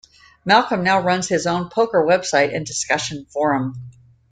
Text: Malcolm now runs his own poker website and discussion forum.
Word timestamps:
Malcolm 0.45 0.83
now 0.83 0.99
runs 0.99 1.27
his 1.29 1.45
own 1.45 1.69
poker 1.69 2.03
website 2.03 2.55
and 2.55 2.65
discussion 2.65 3.23
forum. 3.29 3.75